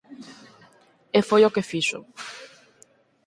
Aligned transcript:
E 1.17 1.19
foi 1.29 1.41
o 1.45 1.53
que 1.55 1.67
fixo. 1.71 1.99